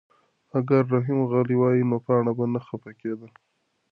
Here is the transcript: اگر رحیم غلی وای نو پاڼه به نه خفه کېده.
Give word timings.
اگر 0.59 0.81
رحیم 0.93 1.19
غلی 1.31 1.55
وای 1.59 1.81
نو 1.89 1.97
پاڼه 2.05 2.31
به 2.37 2.45
نه 2.53 2.59
خفه 2.67 2.91
کېده. 2.99 3.27